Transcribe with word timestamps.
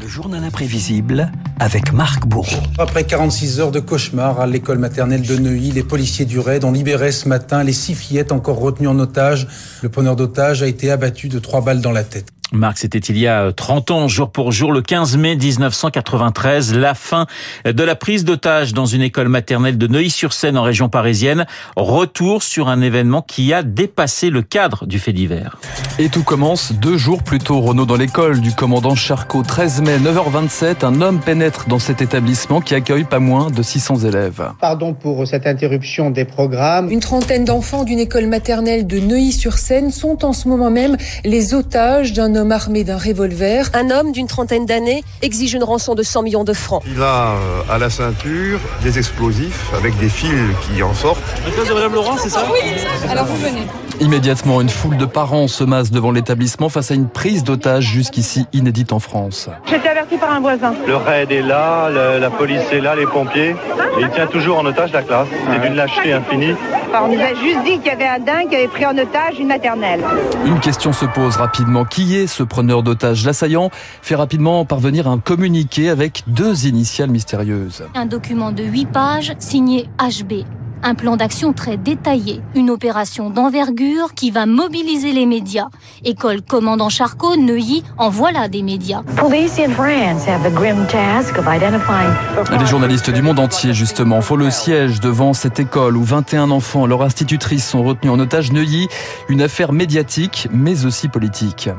Le 0.00 0.06
journal 0.06 0.44
imprévisible 0.44 1.32
avec 1.58 1.92
Marc 1.92 2.24
Bourreau. 2.24 2.62
Après 2.78 3.02
46 3.02 3.58
heures 3.58 3.72
de 3.72 3.80
cauchemar 3.80 4.40
à 4.40 4.46
l'école 4.46 4.78
maternelle 4.78 5.22
de 5.22 5.36
Neuilly, 5.36 5.72
les 5.72 5.82
policiers 5.82 6.24
du 6.24 6.38
raid 6.38 6.62
ont 6.62 6.70
libéré 6.70 7.10
ce 7.10 7.28
matin 7.28 7.64
les 7.64 7.72
six 7.72 7.96
fillettes 7.96 8.30
encore 8.30 8.60
retenues 8.60 8.86
en 8.86 8.96
otage. 9.00 9.48
Le 9.82 9.88
preneur 9.88 10.14
d'otage 10.14 10.62
a 10.62 10.68
été 10.68 10.92
abattu 10.92 11.28
de 11.28 11.40
trois 11.40 11.62
balles 11.62 11.80
dans 11.80 11.90
la 11.90 12.04
tête. 12.04 12.28
Marc, 12.52 12.78
c'était 12.78 12.98
il 12.98 13.18
y 13.18 13.26
a 13.26 13.52
30 13.52 13.90
ans, 13.90 14.06
jour 14.08 14.30
pour 14.30 14.52
jour, 14.52 14.70
le 14.70 14.82
15 14.82 15.16
mai 15.16 15.34
1993, 15.34 16.74
la 16.74 16.94
fin 16.94 17.26
de 17.64 17.82
la 17.82 17.96
prise 17.96 18.24
d'otage 18.24 18.72
dans 18.74 18.86
une 18.86 19.02
école 19.02 19.28
maternelle 19.28 19.78
de 19.78 19.86
Neuilly-sur-Seine 19.88 20.56
en 20.56 20.62
région 20.62 20.88
parisienne. 20.88 21.44
Retour 21.76 22.44
sur 22.44 22.68
un 22.68 22.80
événement 22.82 23.20
qui 23.20 23.52
a 23.52 23.64
dépassé 23.64 24.30
le 24.30 24.42
cadre 24.42 24.86
du 24.86 25.00
fait 25.00 25.12
divers. 25.12 25.58
Et 26.00 26.10
tout 26.10 26.22
commence 26.22 26.70
deux 26.70 26.96
jours 26.96 27.24
plus 27.24 27.40
tôt, 27.40 27.60
Renault, 27.60 27.84
dans 27.84 27.96
l'école 27.96 28.40
du 28.40 28.52
commandant 28.52 28.94
Charcot. 28.94 29.42
13 29.42 29.82
mai, 29.82 29.98
9h27, 29.98 30.84
un 30.84 31.00
homme 31.00 31.18
pénètre 31.18 31.66
dans 31.66 31.80
cet 31.80 32.00
établissement 32.00 32.60
qui 32.60 32.76
accueille 32.76 33.02
pas 33.02 33.18
moins 33.18 33.50
de 33.50 33.60
600 33.60 34.04
élèves. 34.04 34.52
Pardon 34.60 34.94
pour 34.94 35.26
cette 35.26 35.44
interruption 35.44 36.10
des 36.10 36.24
programmes. 36.24 36.88
Une 36.88 37.00
trentaine 37.00 37.44
d'enfants 37.44 37.82
d'une 37.82 37.98
école 37.98 38.28
maternelle 38.28 38.86
de 38.86 39.00
Neuilly-sur-Seine 39.00 39.90
sont 39.90 40.24
en 40.24 40.32
ce 40.32 40.46
moment 40.46 40.70
même 40.70 40.96
les 41.24 41.52
otages 41.52 42.12
d'un 42.12 42.36
homme 42.36 42.52
armé 42.52 42.84
d'un 42.84 42.96
revolver. 42.96 43.68
Un 43.74 43.90
homme 43.90 44.12
d'une 44.12 44.28
trentaine 44.28 44.66
d'années 44.66 45.02
exige 45.22 45.54
une 45.54 45.64
rançon 45.64 45.96
de 45.96 46.04
100 46.04 46.22
millions 46.22 46.44
de 46.44 46.52
francs. 46.52 46.84
Il 46.86 47.02
a 47.02 47.32
euh, 47.32 47.62
à 47.68 47.78
la 47.78 47.90
ceinture 47.90 48.60
des 48.84 48.98
explosifs 48.98 49.74
avec 49.74 49.98
des 49.98 50.08
fils 50.08 50.30
qui 50.62 50.80
en 50.80 50.94
sortent. 50.94 51.18
de 51.44 51.74
Madame 51.74 51.94
Laurent, 51.94 52.16
c'est 52.18 52.30
ça? 52.30 52.46
Oui, 52.52 52.70
alors 53.10 53.26
vous 53.26 53.36
venez. 53.38 53.66
Immédiatement, 54.00 54.60
une 54.60 54.68
foule 54.68 54.96
de 54.96 55.04
parents 55.06 55.48
se 55.48 55.64
masse 55.64 55.90
devant 55.90 56.12
l'établissement 56.12 56.68
face 56.68 56.90
à 56.92 56.94
une 56.94 57.08
prise 57.08 57.42
d'otage 57.42 57.84
jusqu'ici 57.84 58.46
inédite 58.52 58.92
en 58.92 59.00
France. 59.00 59.48
J'ai 59.68 59.76
été 59.76 59.88
averti 59.88 60.16
par 60.16 60.30
un 60.32 60.40
voisin. 60.40 60.72
Le 60.86 60.94
raid 60.96 61.32
est 61.32 61.42
là, 61.42 61.88
le- 61.90 62.20
la 62.20 62.30
police 62.30 62.62
est 62.72 62.80
là, 62.80 62.94
les 62.94 63.06
pompiers. 63.06 63.56
Et 63.98 64.02
il 64.02 64.08
tient 64.10 64.28
toujours 64.28 64.58
en 64.58 64.64
otage 64.66 64.92
la 64.92 65.02
classe. 65.02 65.26
C'est 65.52 65.60
d'une 65.60 65.74
lâcheté 65.74 66.12
infinie. 66.12 66.54
On 66.94 67.08
nous 67.08 67.20
a 67.20 67.34
juste 67.34 67.64
dit 67.64 67.78
qu'il 67.78 67.86
y 67.86 67.90
avait 67.90 68.06
un 68.06 68.20
dingue 68.20 68.48
qui 68.48 68.54
avait 68.56 68.68
pris 68.68 68.86
en 68.86 68.96
otage 68.96 69.38
une 69.40 69.48
maternelle. 69.48 70.00
Une 70.46 70.60
question 70.60 70.92
se 70.92 71.04
pose 71.04 71.36
rapidement. 71.36 71.84
Qui 71.84 72.16
est 72.16 72.28
ce 72.28 72.44
preneur 72.44 72.82
d'otage 72.84 73.26
L'assaillant 73.26 73.70
fait 74.00 74.14
rapidement 74.14 74.64
parvenir 74.64 75.08
un 75.08 75.18
communiqué 75.18 75.90
avec 75.90 76.22
deux 76.28 76.66
initiales 76.66 77.10
mystérieuses. 77.10 77.84
Un 77.96 78.06
document 78.06 78.52
de 78.52 78.62
8 78.62 78.86
pages 78.86 79.32
signé 79.40 79.88
HB. 79.98 80.44
Un 80.82 80.94
plan 80.94 81.16
d'action 81.16 81.52
très 81.52 81.76
détaillé, 81.76 82.40
une 82.54 82.70
opération 82.70 83.30
d'envergure 83.30 84.14
qui 84.14 84.30
va 84.30 84.46
mobiliser 84.46 85.12
les 85.12 85.26
médias. 85.26 85.68
École 86.04 86.42
commandant 86.42 86.88
Charcot, 86.88 87.36
Neuilly, 87.36 87.82
en 87.96 88.10
voilà 88.10 88.48
des 88.48 88.62
médias. 88.62 89.02
Police 89.16 89.58
in 89.58 89.70
France 89.70 90.26
have 90.28 90.48
the 90.48 90.54
grim 90.54 90.86
task 90.86 91.36
of 91.38 91.46
identifying. 91.46 92.12
Les 92.58 92.66
journalistes 92.66 93.10
du 93.10 93.22
monde 93.22 93.40
entier, 93.40 93.72
justement, 93.72 94.20
font 94.20 94.36
le 94.36 94.50
siège 94.50 95.00
devant 95.00 95.32
cette 95.32 95.58
école 95.58 95.96
où 95.96 96.04
21 96.04 96.50
enfants, 96.50 96.86
leur 96.86 97.02
institutrice, 97.02 97.66
sont 97.66 97.82
retenus 97.82 98.12
en 98.12 98.18
otage. 98.20 98.52
Neuilly, 98.52 98.88
une 99.28 99.42
affaire 99.42 99.72
médiatique, 99.72 100.48
mais 100.52 100.84
aussi 100.86 101.08
politique. 101.08 101.70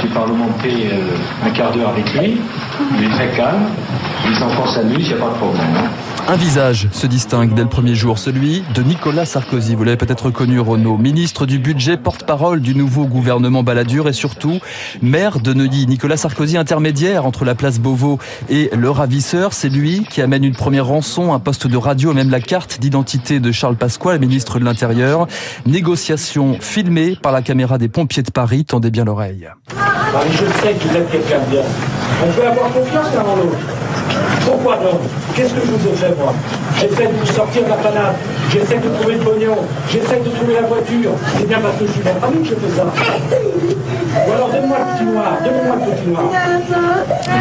J'ai 0.00 0.08
parlementé 0.08 0.88
euh, 0.92 1.46
un 1.46 1.50
quart 1.50 1.72
d'heure 1.72 1.90
avec 1.90 2.12
lui. 2.14 2.40
Il 2.98 3.04
est 3.04 3.10
très 3.10 3.30
calme. 3.36 3.66
Les 4.28 4.42
enfants 4.42 4.66
s'amusent, 4.66 5.08
il 5.08 5.14
n'y 5.14 5.20
a 5.20 5.24
pas 5.24 5.30
de 5.30 5.38
problème. 5.38 5.90
Un 6.30 6.36
visage 6.36 6.88
se 6.92 7.06
distingue 7.06 7.54
dès 7.54 7.62
le 7.62 7.70
premier 7.70 7.94
jour, 7.94 8.18
celui 8.18 8.62
de 8.74 8.82
Nicolas 8.82 9.24
Sarkozy. 9.24 9.74
Vous 9.74 9.82
l'avez 9.82 9.96
peut-être 9.96 10.26
reconnu, 10.26 10.60
Renaud, 10.60 10.98
ministre 10.98 11.46
du 11.46 11.58
budget, 11.58 11.96
porte-parole 11.96 12.60
du 12.60 12.74
nouveau 12.74 13.06
gouvernement 13.06 13.62
Balladur 13.62 14.08
et 14.08 14.12
surtout 14.12 14.60
maire 15.00 15.40
de 15.40 15.54
Neuilly. 15.54 15.86
Nicolas 15.86 16.18
Sarkozy, 16.18 16.58
intermédiaire 16.58 17.24
entre 17.24 17.46
la 17.46 17.54
place 17.54 17.78
Beauvau 17.78 18.18
et 18.50 18.68
le 18.76 18.90
ravisseur, 18.90 19.54
c'est 19.54 19.70
lui 19.70 20.06
qui 20.10 20.20
amène 20.20 20.44
une 20.44 20.54
première 20.54 20.84
rançon, 20.84 21.32
un 21.32 21.38
poste 21.38 21.66
de 21.66 21.78
radio 21.78 22.12
même 22.12 22.28
la 22.28 22.40
carte 22.40 22.78
d'identité 22.78 23.40
de 23.40 23.50
Charles 23.50 23.76
Pasqua, 23.76 24.18
ministre 24.18 24.58
de 24.58 24.66
l'Intérieur. 24.66 25.28
Négociation 25.64 26.58
filmée 26.60 27.16
par 27.22 27.32
la 27.32 27.40
caméra 27.40 27.78
des 27.78 27.88
pompiers 27.88 28.22
de 28.22 28.30
Paris. 28.30 28.66
Tendez 28.66 28.90
bien 28.90 29.06
l'oreille. 29.06 29.48
Je 30.30 30.44
sais 30.60 30.74
que 30.74 30.94
êtes 30.94 31.10
quelqu'un 31.10 31.40
de 31.46 31.50
bien. 31.52 31.62
On 32.22 32.30
peut 32.32 32.46
avoir 32.46 32.70
confiance 32.70 33.06
l'autre. 33.14 33.97
Pourquoi 34.48 34.76
non 34.76 34.98
Qu'est-ce 35.34 35.52
que 35.52 35.60
je 35.60 35.72
vous 35.72 35.88
ai 35.88 35.94
fait, 35.94 36.14
moi 36.18 36.32
J'essaie 36.80 37.06
de 37.06 37.12
vous 37.12 37.26
sortir 37.26 37.64
de 37.64 37.68
la 37.68 37.76
panade. 37.76 38.14
J'essaie 38.50 38.78
de 38.78 38.88
trouver 38.88 39.14
le 39.16 39.20
pognon. 39.20 39.56
J'essaie 39.90 40.20
de 40.20 40.30
trouver 40.30 40.54
la 40.54 40.62
voiture. 40.62 41.10
C'est 41.36 41.46
bien 41.46 41.60
parce 41.60 41.76
que 41.76 41.86
je 41.86 41.92
suis 41.92 42.00
votre 42.00 42.24
ami 42.24 42.42
que 42.42 42.48
je 42.48 42.54
fais 42.54 42.76
ça. 42.76 42.86
Ou 44.26 44.32
alors, 44.32 44.50
donne-moi 44.50 44.78
le 44.78 44.96
petit 44.96 45.04
noir. 45.04 45.32
Donnez-moi 45.44 45.76
le 45.76 45.92
petit 45.92 46.08
noir. 46.08 46.24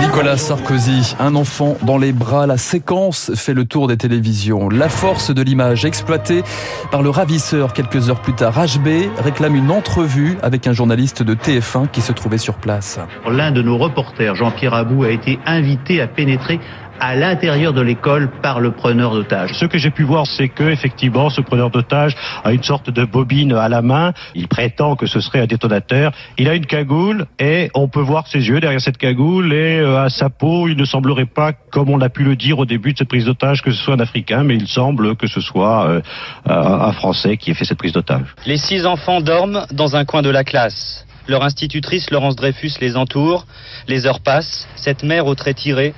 Nicolas 0.01 0.35
Sarkozy, 0.35 1.15
un 1.19 1.35
enfant 1.35 1.77
dans 1.81 1.97
les 1.97 2.11
bras, 2.11 2.45
la 2.45 2.57
séquence 2.57 3.31
fait 3.35 3.53
le 3.53 3.63
tour 3.63 3.87
des 3.87 3.95
télévisions. 3.95 4.67
La 4.67 4.89
force 4.89 5.33
de 5.33 5.41
l'image 5.41 5.85
exploitée 5.85 6.43
par 6.91 7.03
le 7.03 7.09
ravisseur 7.09 7.71
quelques 7.71 8.09
heures 8.09 8.21
plus 8.21 8.33
tard. 8.33 8.53
HB 8.53 8.87
réclame 9.23 9.55
une 9.55 9.71
entrevue 9.71 10.37
avec 10.43 10.67
un 10.67 10.73
journaliste 10.73 11.23
de 11.23 11.35
TF1 11.35 11.87
qui 11.87 12.01
se 12.01 12.11
trouvait 12.11 12.37
sur 12.37 12.55
place. 12.55 12.99
L'un 13.29 13.51
de 13.51 13.61
nos 13.61 13.77
reporters, 13.77 14.35
Jean-Pierre 14.35 14.73
Abou, 14.73 15.05
a 15.05 15.09
été 15.09 15.39
invité 15.45 16.01
à 16.01 16.07
pénétrer 16.07 16.59
à 16.99 17.15
l'intérieur 17.15 17.73
de 17.73 17.81
l'école 17.81 18.29
par 18.41 18.59
le 18.59 18.71
preneur 18.71 19.13
d'otage. 19.13 19.53
Ce 19.53 19.65
que 19.65 19.77
j'ai 19.77 19.91
pu 19.91 20.03
voir, 20.03 20.25
c'est 20.25 20.49
que 20.49 20.63
effectivement, 20.63 21.29
ce 21.29 21.41
preneur 21.41 21.69
d'otage 21.69 22.15
a 22.43 22.51
une 22.51 22.63
sorte 22.63 22.89
de 22.89 23.05
bobine 23.05 23.53
à 23.53 23.69
la 23.69 23.81
main. 23.81 24.13
Il 24.35 24.47
prétend 24.47 24.95
que 24.95 25.05
ce 25.05 25.19
serait 25.19 25.41
un 25.41 25.45
détonateur. 25.45 26.11
Il 26.37 26.47
a 26.47 26.55
une 26.55 26.65
cagoule 26.65 27.25
et 27.39 27.69
on 27.73 27.87
peut 27.87 28.01
voir 28.01 28.27
ses 28.27 28.47
yeux 28.47 28.59
derrière 28.59 28.81
cette 28.81 28.97
cagoule 28.97 29.53
et 29.53 29.79
euh, 29.79 30.03
à 30.03 30.09
sa 30.09 30.29
peau, 30.29 30.67
il 30.67 30.77
ne 30.77 30.85
semblerait 30.85 31.25
pas, 31.25 31.53
comme 31.53 31.89
on 31.89 32.01
a 32.01 32.09
pu 32.09 32.23
le 32.23 32.35
dire 32.35 32.59
au 32.59 32.65
début 32.65 32.93
de 32.93 32.99
cette 32.99 33.09
prise 33.09 33.25
d'otage, 33.25 33.61
que 33.61 33.71
ce 33.71 33.81
soit 33.81 33.93
un 33.93 33.99
Africain, 33.99 34.43
mais 34.43 34.55
il 34.55 34.67
semble 34.67 35.15
que 35.15 35.27
ce 35.27 35.41
soit 35.41 35.87
euh, 35.87 36.01
un 36.45 36.87
un 36.87 36.91
Français 36.93 37.37
qui 37.37 37.51
ait 37.51 37.53
fait 37.53 37.65
cette 37.65 37.77
prise 37.77 37.91
d'otage. 37.91 38.35
Les 38.45 38.57
six 38.57 38.85
enfants 38.85 39.21
dorment 39.21 39.65
dans 39.71 39.95
un 39.95 40.05
coin 40.05 40.21
de 40.21 40.29
la 40.29 40.43
classe. 40.43 41.05
Leur 41.27 41.43
institutrice, 41.43 42.09
Laurence 42.09 42.35
Dreyfus, 42.35 42.73
les 42.79 42.95
entoure. 42.95 43.45
Les 43.87 44.05
heures 44.07 44.21
passent. 44.21 44.67
Cette 44.75 45.03
mère 45.03 45.25
au 45.25 45.35
trait 45.35 45.53
tiré 45.53 45.93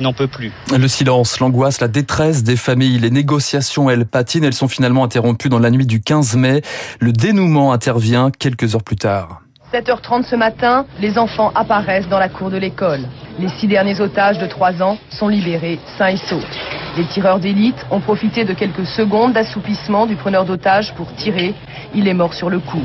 n'en 0.00 0.12
peut 0.12 0.26
plus. 0.26 0.52
Le 0.76 0.88
silence, 0.88 1.40
l'angoisse, 1.40 1.80
la 1.80 1.88
détresse 1.88 2.42
des 2.42 2.56
familles, 2.56 2.98
les 2.98 3.10
négociations, 3.10 3.90
elles 3.90 4.06
patinent, 4.06 4.44
elles 4.44 4.54
sont 4.54 4.68
finalement 4.68 5.04
interrompues 5.04 5.48
dans 5.48 5.58
la 5.58 5.70
nuit 5.70 5.86
du 5.86 6.00
15 6.00 6.36
mai. 6.36 6.62
Le 6.98 7.12
dénouement 7.12 7.72
intervient 7.72 8.30
quelques 8.30 8.74
heures 8.74 8.82
plus 8.82 8.96
tard. 8.96 9.42
7h30 9.72 10.24
ce 10.28 10.34
matin, 10.34 10.84
les 11.00 11.16
enfants 11.16 11.52
apparaissent 11.54 12.08
dans 12.08 12.18
la 12.18 12.28
cour 12.28 12.50
de 12.50 12.56
l'école. 12.56 13.06
Les 13.38 13.48
six 13.60 13.68
derniers 13.68 14.00
otages 14.00 14.38
de 14.38 14.46
3 14.46 14.82
ans 14.82 14.98
sont 15.10 15.28
libérés 15.28 15.78
sains 15.96 16.08
et 16.08 16.16
saufs. 16.16 16.79
Les 16.96 17.06
tireurs 17.06 17.38
d'élite 17.38 17.86
ont 17.92 18.00
profité 18.00 18.44
de 18.44 18.52
quelques 18.52 18.84
secondes 18.84 19.32
d'assoupissement 19.32 20.06
du 20.06 20.16
preneur 20.16 20.44
d'otages 20.44 20.92
pour 20.96 21.12
tirer. 21.14 21.54
Il 21.94 22.08
est 22.08 22.14
mort 22.14 22.34
sur 22.34 22.50
le 22.50 22.58
coup. 22.58 22.82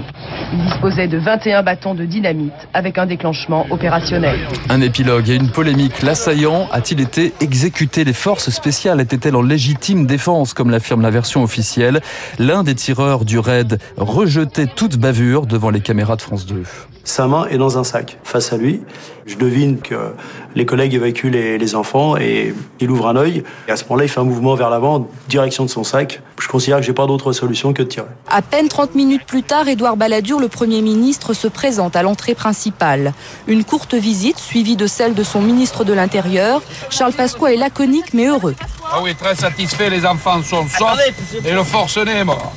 Il 0.54 0.60
disposait 0.60 1.08
de 1.08 1.18
21 1.18 1.64
bâtons 1.64 1.96
de 1.96 2.06
dynamite 2.06 2.54
avec 2.74 3.00
un 3.00 3.08
déclenchement 3.08 3.66
opérationnel. 3.72 4.38
Un 4.70 4.82
épilogue 4.82 5.30
et 5.30 5.36
une 5.36 5.50
polémique. 5.50 6.04
L'assaillant 6.04 6.68
a-t-il 6.72 7.02
été 7.02 7.34
exécuté? 7.42 8.04
Les 8.04 8.14
forces 8.14 8.52
spéciales 8.52 9.02
étaient-elles 9.02 9.36
en 9.36 9.42
légitime 9.42 10.06
défense, 10.06 10.54
comme 10.54 10.70
l'affirme 10.70 11.02
la 11.02 11.10
version 11.10 11.42
officielle? 11.42 12.02
L'un 12.38 12.64
des 12.64 12.76
tireurs 12.76 13.26
du 13.26 13.40
raid 13.40 13.80
rejetait 13.98 14.68
toute 14.68 14.98
bavure 14.98 15.48
devant 15.48 15.72
les 15.72 15.82
caméras 15.82 16.16
de 16.16 16.22
France 16.22 16.46
2. 16.46 16.64
Sa 17.04 17.28
main 17.28 17.46
est 17.50 17.58
dans 17.58 17.78
un 17.78 17.84
sac 17.84 18.18
face 18.24 18.54
à 18.54 18.58
lui. 18.58 18.82
Je 19.26 19.36
devine 19.38 19.80
que 19.80 20.14
les 20.54 20.68
collègues 20.68 20.94
évacuent 20.94 21.32
les, 21.32 21.58
les 21.58 21.76
enfants 21.76 22.16
et 22.16 22.54
il 22.80 22.92
ouvre 22.92 23.08
un 23.08 23.16
œil. 23.16 23.44
Et 23.68 23.72
à 23.72 23.76
ce 23.76 23.84
moment-là, 23.86 24.06
il 24.06 24.10
fait 24.10 24.20
un 24.20 24.24
mouvement 24.26 24.54
vers 24.54 24.70
l'avant, 24.70 25.08
direction 25.28 25.66
de 25.66 25.70
son 25.70 25.84
sac. 25.84 26.22
Je 26.40 26.48
considère 26.48 26.78
que 26.78 26.86
j'ai 26.86 26.94
pas 26.94 27.08
d'autre 27.08 27.34
solution 27.34 27.74
que 27.74 27.82
de 27.82 27.88
tirer. 27.88 28.08
À 28.30 28.44
peine 28.44 28.68
30 28.68 28.94
minutes 28.94 29.26
plus 29.26 29.42
tard, 29.42 29.68
Édouard 29.68 29.98
Balladur, 29.98 30.40
le 30.40 30.48
Premier 30.48 30.84
ministre, 30.84 31.34
se 31.34 31.48
présente 31.48 31.96
à 31.96 32.04
l'entrée 32.04 32.36
principale. 32.36 33.14
Une 33.48 33.64
courte 33.64 33.96
visite 33.96 34.38
suivie 34.38 34.76
de 34.76 34.86
celle 34.86 35.16
de 35.16 35.24
son 35.24 35.42
ministre 35.42 35.84
de 35.84 35.94
l'Intérieur. 35.94 36.62
Charles 36.92 37.14
Pasqua 37.14 37.52
est 37.52 37.58
laconique 37.58 38.14
mais 38.14 38.28
heureux. 38.28 38.56
Ah 38.92 39.00
oui, 39.02 39.16
très 39.16 39.36
satisfait, 39.36 39.90
les 39.90 40.06
enfants 40.06 40.44
sont 40.44 40.68
saufs 40.68 41.00
et 41.44 41.52
le 41.52 41.64
forcené 41.64 42.12
est 42.12 42.26
mort. 42.26 42.54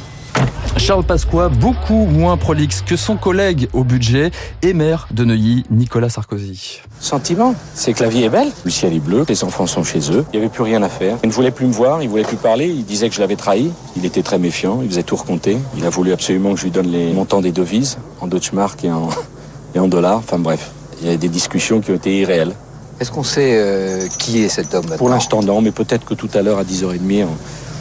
Charles 0.79 1.05
Pasqua, 1.05 1.49
beaucoup 1.49 2.07
moins 2.07 2.37
prolixe 2.37 2.83
que 2.83 2.97
son 2.97 3.17
collègue 3.17 3.69
au 3.73 3.85
budget 3.85 4.31
et 4.63 4.73
maire 4.73 5.09
de 5.11 5.25
Neuilly, 5.25 5.65
Nicolas 5.71 6.09
Sarkozy. 6.09 6.81
Sentiment, 7.01 7.55
c'est 7.75 7.93
que 7.93 8.03
la 8.03 8.09
vie 8.09 8.23
est 8.23 8.29
belle. 8.29 8.51
Le 8.65 8.71
ciel 8.71 8.95
est 8.95 9.01
bleu, 9.01 9.25
les 9.29 9.45
enfants 9.45 9.67
sont 9.67 9.83
chez 9.83 9.99
eux. 10.13 10.25
Il 10.33 10.39
n'y 10.39 10.45
avait 10.45 10.53
plus 10.53 10.63
rien 10.63 10.83
à 10.83 10.89
faire. 10.89 11.19
Il 11.25 11.29
ne 11.29 11.35
voulait 11.35 11.51
plus 11.51 11.67
me 11.67 11.73
voir, 11.73 12.01
il 12.01 12.07
ne 12.07 12.11
voulait 12.11 12.23
plus 12.23 12.37
parler. 12.37 12.69
Il 12.69 12.85
disait 12.85 13.09
que 13.09 13.15
je 13.15 13.21
l'avais 13.21 13.37
trahi. 13.37 13.71
Il 13.97 14.05
était 14.05 14.23
très 14.23 14.39
méfiant, 14.39 14.81
il 14.83 14.89
faisait 14.89 15.03
tout 15.03 15.17
recompter. 15.17 15.59
Il 15.77 15.85
a 15.85 15.91
voulu 15.91 16.13
absolument 16.13 16.55
que 16.55 16.61
je 16.61 16.65
lui 16.65 16.71
donne 16.71 16.91
les 16.91 17.13
montants 17.13 17.41
des 17.41 17.53
devises 17.53 17.99
en 18.21 18.29
Deutschmark 18.29 18.83
et 18.85 18.91
en, 18.91 19.09
et 19.75 19.81
en 19.81 19.89
dollars. 19.89 20.19
Enfin 20.19 20.39
bref, 20.39 20.71
il 21.03 21.09
y 21.09 21.13
a 21.13 21.17
des 21.17 21.29
discussions 21.29 21.81
qui 21.81 21.91
ont 21.91 21.97
été 21.97 22.19
irréelles. 22.19 22.55
Est-ce 23.01 23.11
qu'on 23.11 23.25
sait 23.25 23.53
euh, 23.55 24.07
qui 24.19 24.43
est 24.43 24.49
cet 24.49 24.75
homme 24.75 24.87
Pour 24.97 25.09
l'instant, 25.09 25.43
non, 25.43 25.61
mais 25.61 25.71
peut-être 25.71 26.05
que 26.05 26.15
tout 26.15 26.31
à 26.35 26.43
l'heure 26.43 26.59
à 26.59 26.65
10h30, 26.65 27.25
on, 27.25 27.29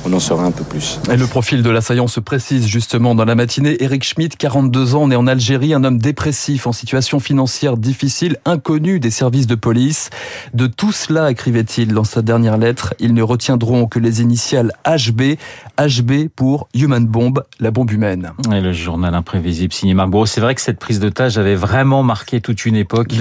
on 0.06 0.14
en 0.14 0.20
saura 0.20 0.46
un 0.46 0.52
peu 0.52 0.64
plus. 0.64 1.00
Et 1.12 1.18
le 1.18 1.28
profil 1.28 1.64
de 1.64 1.70
l'assaillant 1.70 2.08
se 2.08 2.20
précise 2.20 2.68
justement 2.68 3.16
dans 3.16 3.26
la 3.26 3.36
matinée. 3.36 3.82
Eric 3.84 4.04
Schmidt, 4.04 4.38
42 4.38 4.96
ans, 4.96 5.08
né 5.08 5.16
en 5.16 5.28
Algérie, 5.28 5.74
un 5.74 5.84
homme 5.84 5.98
dépressif, 5.98 6.68
en 6.68 6.72
situation 6.72 7.20
financière 7.20 7.78
difficile, 7.78 8.38
inconnu 8.46 9.00
des 9.00 9.12
services 9.12 9.48
de 9.48 9.56
police. 9.56 10.10
De 10.54 10.68
tout 10.68 10.92
cela, 10.92 11.32
écrivait-il 11.32 11.94
dans 11.94 12.04
sa 12.04 12.22
dernière 12.22 12.58
lettre, 12.58 12.94
ils 13.00 13.14
ne 13.14 13.22
retiendront 13.22 13.88
que 13.88 14.00
les 14.00 14.22
initiales 14.22 14.72
HB, 14.86 15.38
HB 15.80 16.30
pour 16.36 16.68
Human 16.74 17.06
Bomb, 17.06 17.44
la 17.60 17.72
bombe 17.72 17.92
humaine. 17.92 18.32
Et 18.52 18.62
le 18.62 18.74
journal 18.74 19.14
imprévisible 19.14 19.74
signé 19.74 19.94
Marc 19.94 20.10
C'est 20.26 20.42
vrai 20.42 20.56
que 20.56 20.62
cette 20.62 20.80
prise 20.80 21.00
d'otage 21.00 21.38
avait 21.38 21.56
vraiment 21.56 22.04
marqué 22.04 22.42
toute 22.42 22.66
une 22.66 22.76
époque 22.76 23.14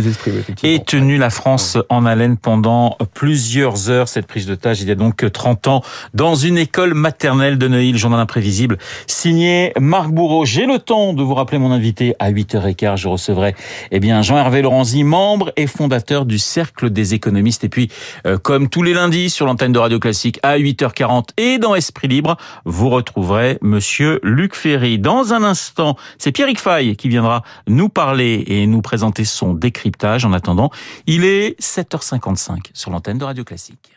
et 0.62 0.82
tenu 0.84 1.19
la 1.19 1.31
France 1.31 1.79
en 1.88 2.06
haleine 2.06 2.37
pendant 2.37 2.96
plusieurs 3.14 3.90
heures. 3.90 4.08
Cette 4.08 4.26
prise 4.26 4.46
d'otage, 4.46 4.81
il 4.82 4.88
y 4.88 4.90
a 4.90 4.94
donc 4.94 5.31
30 5.31 5.67
ans, 5.69 5.82
dans 6.14 6.34
une 6.34 6.58
école 6.67 6.95
maternelle 6.95 7.59
de 7.59 7.69
Neuilly, 7.69 7.97
journal 7.97 8.19
imprévisible, 8.19 8.77
signé 9.07 9.73
Marc 9.79 10.11
Bourreau. 10.11 10.45
J'ai 10.45 10.67
le 10.67 10.81
temps 10.81 11.13
de 11.13 11.23
vous 11.23 11.35
rappeler 11.35 11.59
mon 11.59 11.71
invité 11.71 12.17
à 12.19 12.33
8h15. 12.33 12.97
Je 12.97 13.07
recevrai 13.07 13.55
eh 13.93 14.01
bien 14.01 14.21
Jean-Hervé 14.21 14.63
Lorenzi, 14.63 15.05
membre 15.05 15.53
et 15.55 15.69
fondateur 15.69 16.27
du 16.27 16.41
Cercle 16.41 16.91
des 16.91 17.15
économistes. 17.15 17.63
Et 17.63 17.69
puis, 17.69 17.89
euh, 18.27 18.37
comme 18.37 18.69
tous 18.69 18.83
les 18.83 18.95
lundis 18.95 19.31
sur 19.31 19.47
l'antenne 19.47 19.71
de 19.71 19.79
Radio 19.79 20.01
Classique 20.01 20.41
à 20.43 20.59
8h40 20.59 21.29
et 21.37 21.59
dans 21.59 21.77
Esprit 21.77 22.09
Libre, 22.09 22.37
vous 22.65 22.91
retrouverez 22.91 23.59
Monsieur 23.63 24.19
Luc 24.25 24.57
Ferry. 24.57 24.99
Dans 24.99 25.33
un 25.33 25.45
instant, 25.45 25.97
c'est 26.19 26.33
Pierrick 26.33 26.59
Fay 26.59 26.97
qui 26.97 27.09
viendra 27.09 27.45
nous 27.69 27.89
parler 27.89 28.43
et 28.49 28.67
nous 28.67 28.83
présenter 28.83 29.25
son 29.25 29.55
décryptage. 29.55 30.25
En 30.25 30.33
attendant, 30.33 30.71
il 31.07 31.25
est 31.25 31.61
7h55 31.61 32.71
sur 32.73 32.91
l'antenne 32.91 33.19
de 33.19 33.25
Radio 33.25 33.45
Classique. 33.45 33.95